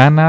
[0.00, 0.28] Nana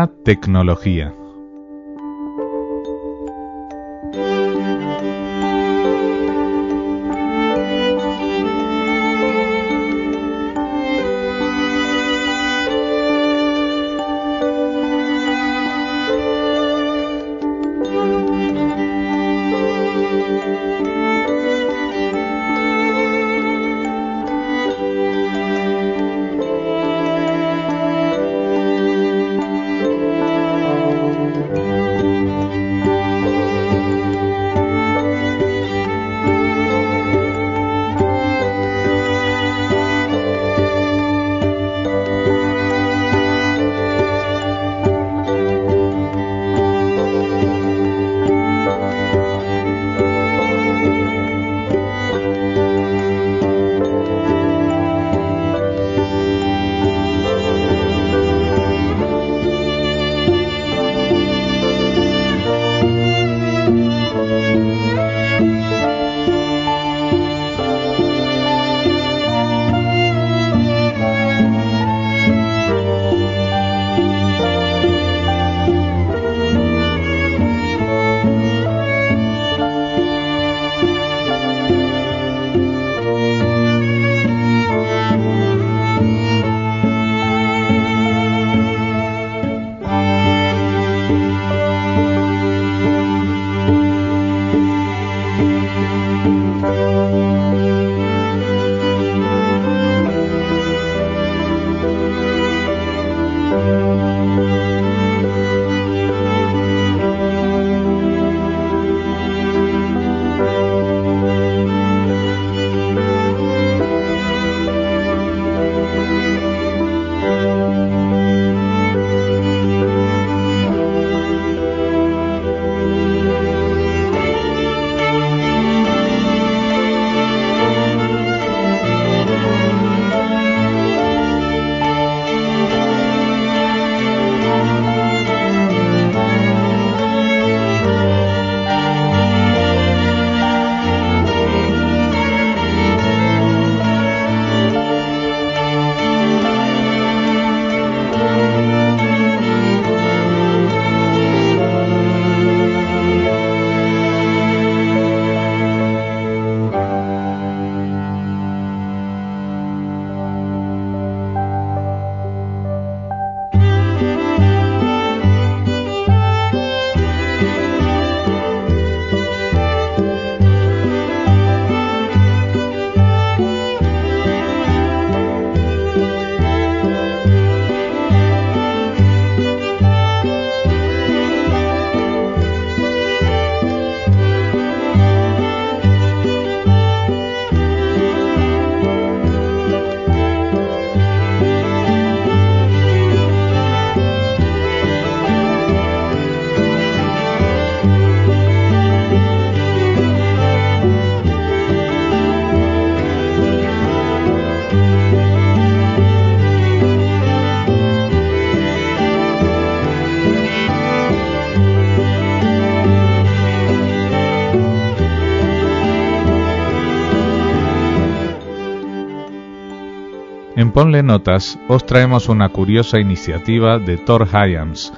[220.82, 220.92] Tecnología.
[220.92, 224.92] Ponle Notas os traemos una curiosa iniciativa de Thor Hyams,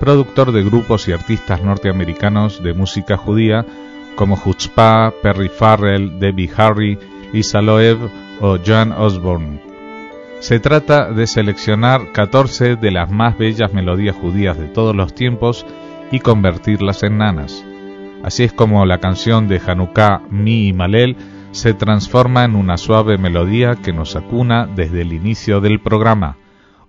[0.00, 3.64] productor de grupos y artistas norteamericanos de música judía
[4.16, 6.98] como Chutzpah, Perry Farrell, Debbie Harry,
[7.32, 7.98] Lisa Loeb
[8.40, 9.60] o Joan Osborne.
[10.40, 15.64] Se trata de seleccionar 14 de las más bellas melodías judías de todos los tiempos
[16.10, 17.64] y convertirlas en nanas.
[18.24, 21.16] Así es como la canción de Hanukkah Mi y Malel
[21.52, 26.36] se transforma en una suave melodía que nos acuna desde el inicio del programa,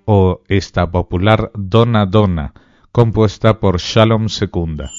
[0.06, 2.54] o esta popular Donna Donna,
[2.92, 4.90] compuesta por Shalom Secunda.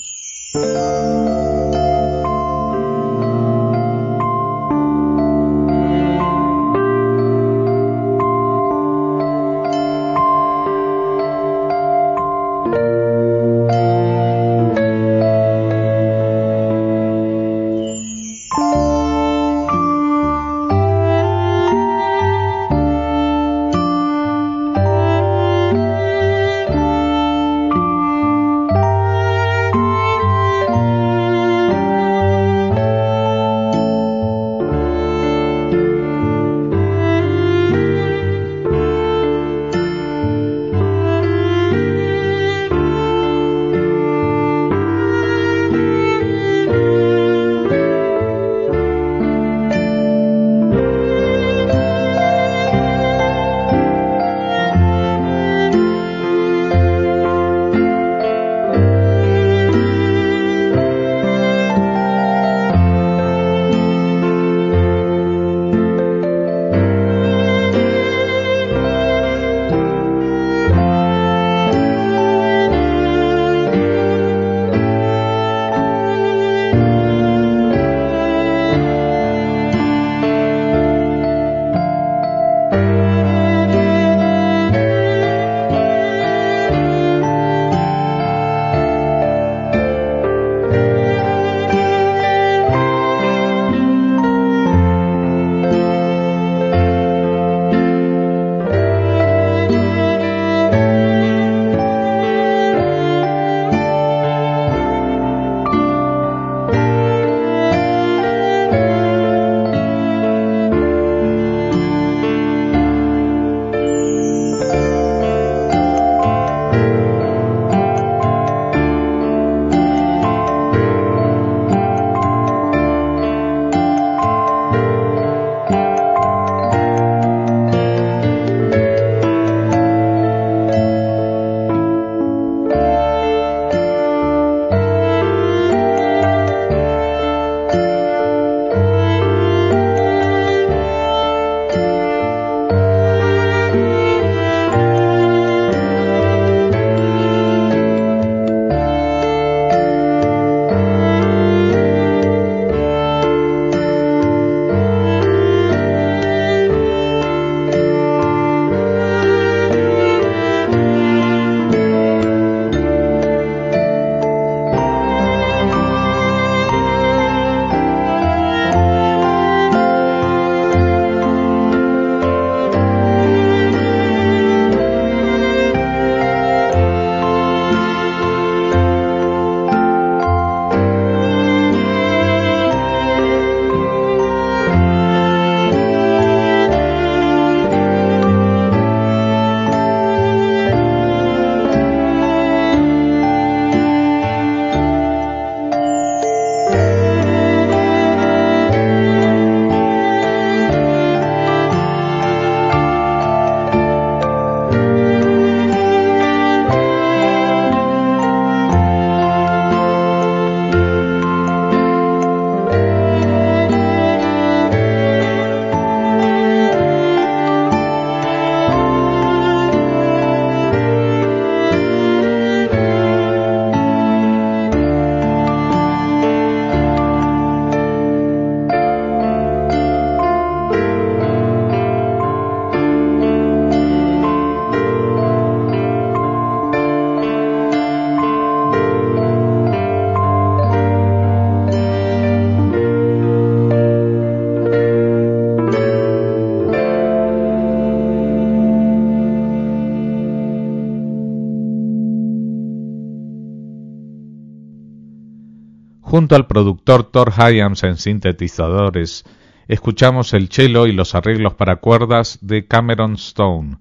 [256.20, 259.24] Junto al productor Thor Hyams en sintetizadores,
[259.68, 263.78] escuchamos el cello y los arreglos para cuerdas de Cameron Stone.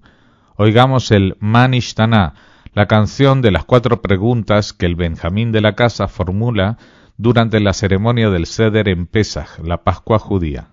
[0.56, 2.32] Oigamos el Manish Tana,
[2.72, 6.78] la canción de las cuatro preguntas que el Benjamín de la casa formula
[7.18, 10.68] durante la ceremonia del Seder en Pesach, la Pascua judía.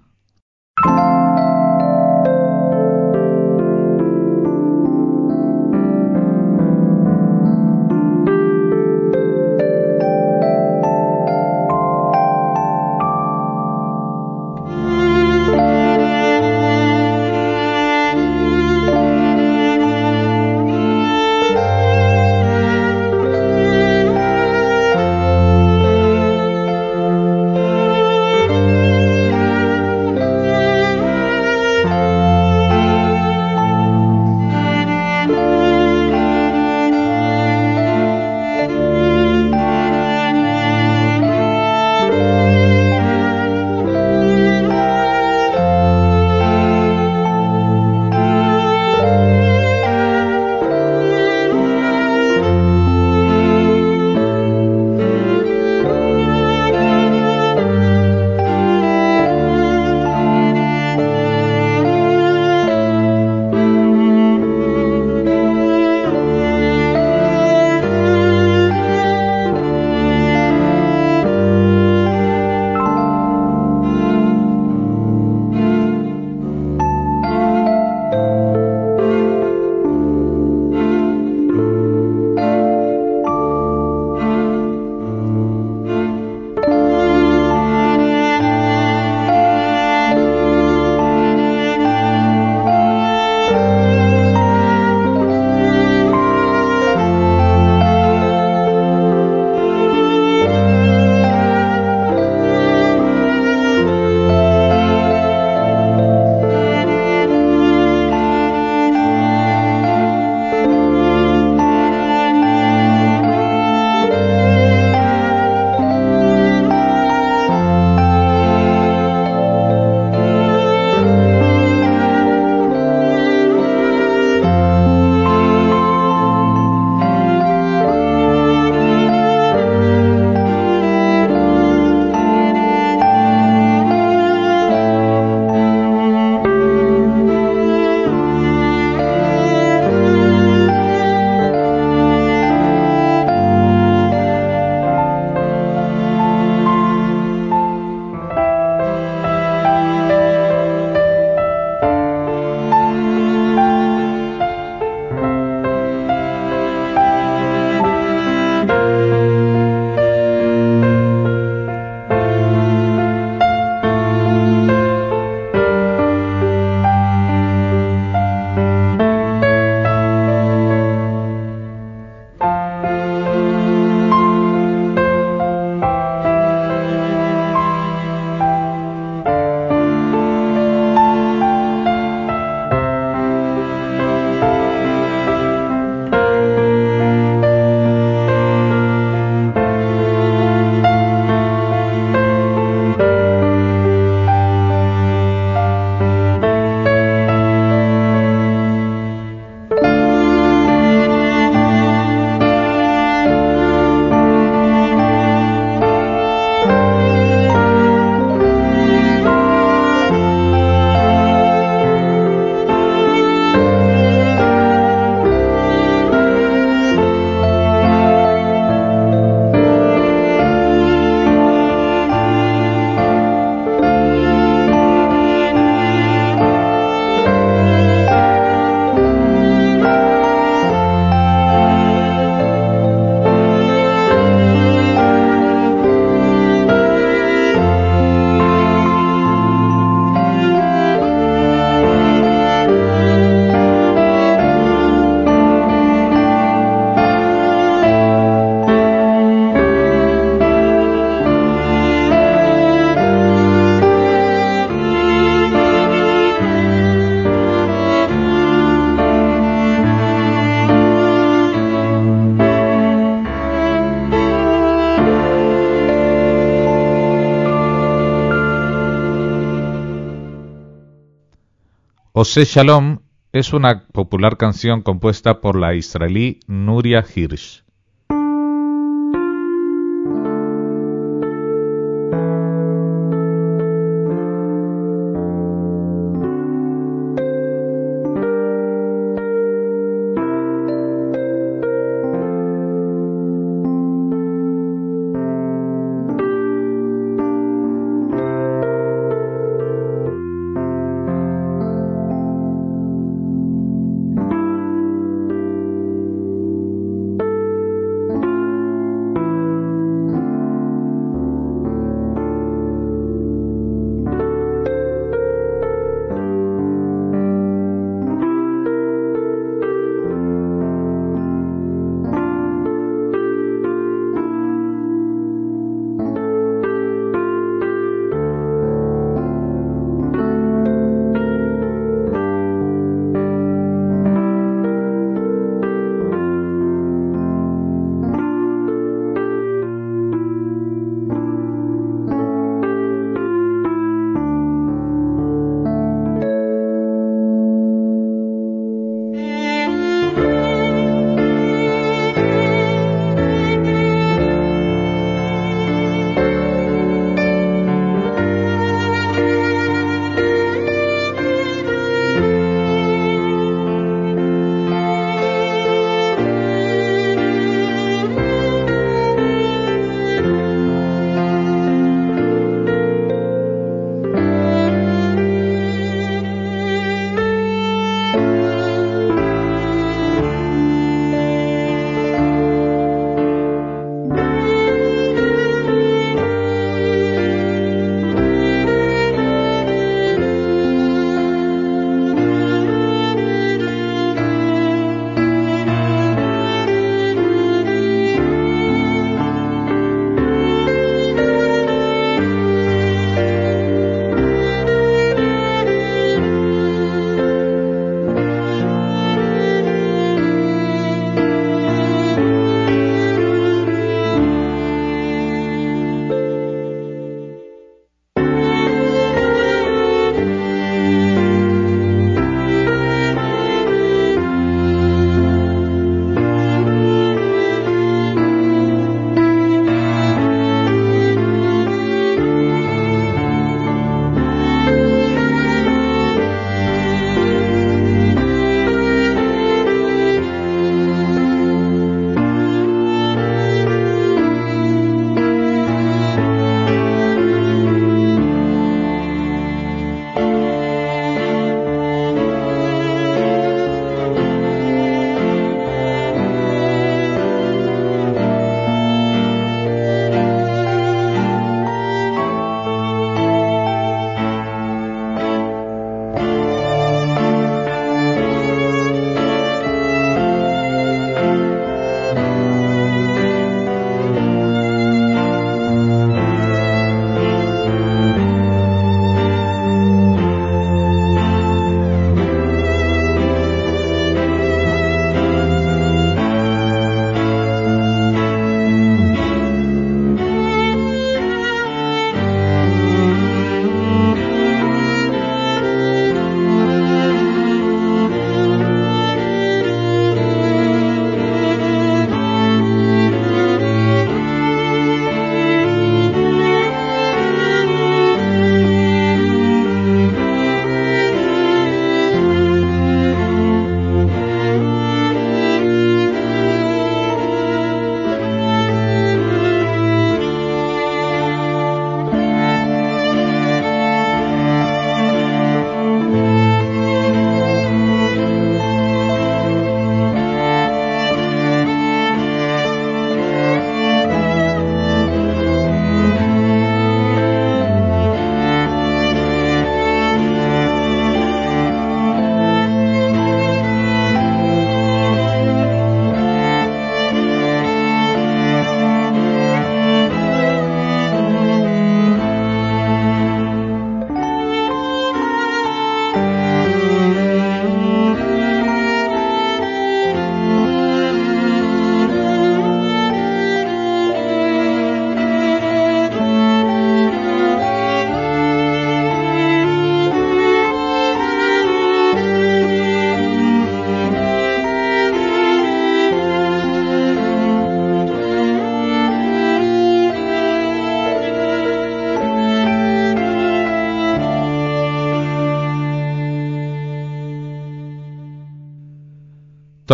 [272.19, 277.63] Ose Shalom es una popular canción compuesta por la israelí Nuria Hirsch.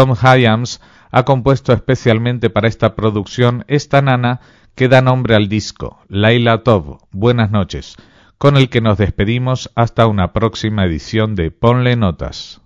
[0.03, 4.41] Tom Hyams ha compuesto especialmente para esta producción esta nana
[4.75, 7.95] que da nombre al disco, Laila Tov, Buenas noches,
[8.37, 12.62] con el que nos despedimos hasta una próxima edición de Ponle Notas.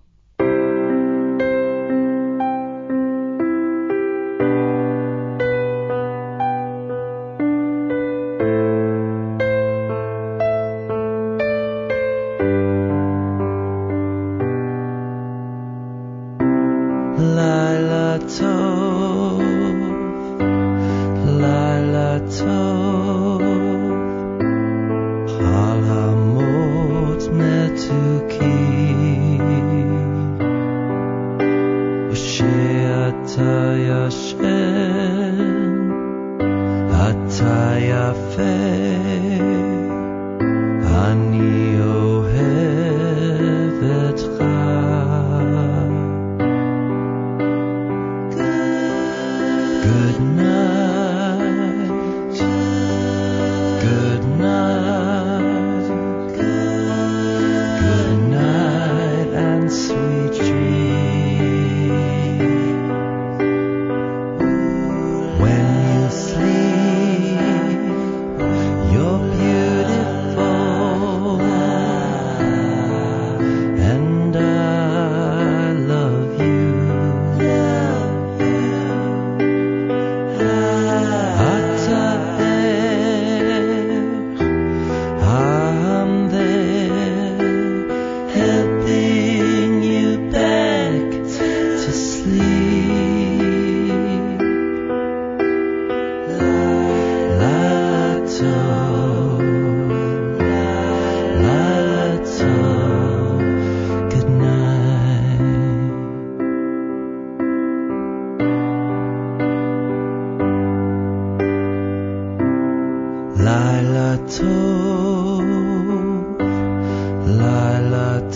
[38.36, 38.67] fair.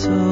[0.01, 0.30] so